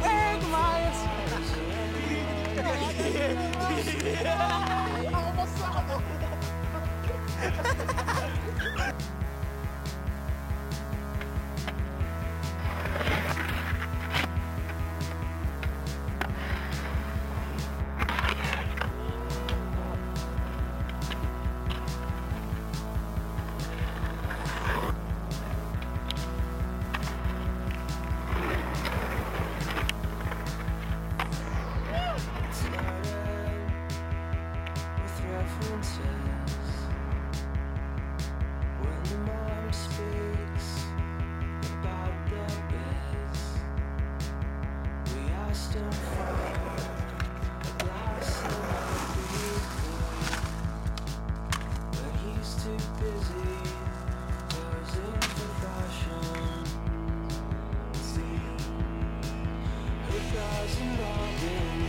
[0.00, 0.38] Where
[4.28, 4.87] my
[7.48, 7.97] Ha ha ha!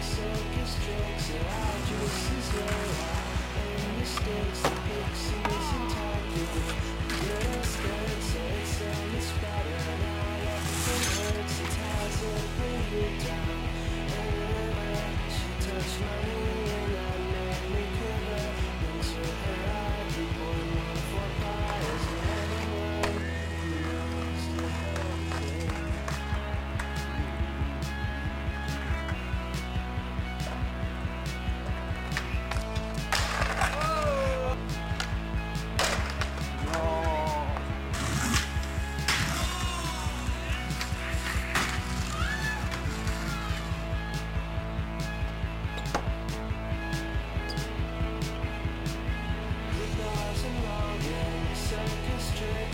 [0.02, 1.19] Circus tricks,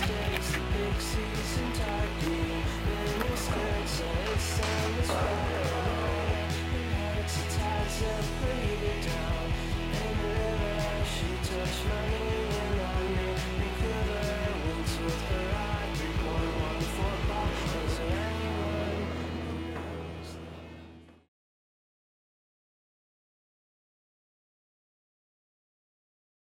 [0.00, 2.64] mistakes, the big season target,